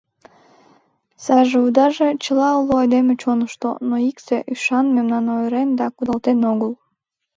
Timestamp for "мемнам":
4.95-5.25